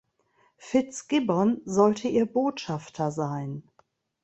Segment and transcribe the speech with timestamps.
[0.57, 3.61] Fitzgibbon sollte ihr Botschafter sein.